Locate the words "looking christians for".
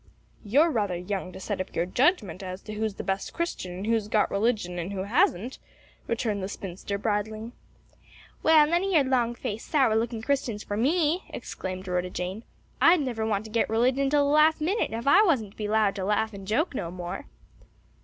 9.95-10.75